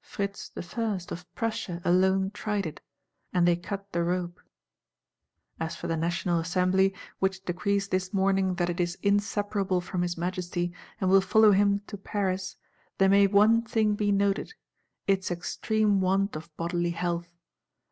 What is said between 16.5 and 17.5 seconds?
bodily health.